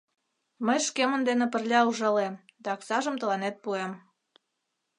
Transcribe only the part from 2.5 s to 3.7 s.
да оксажым тыланет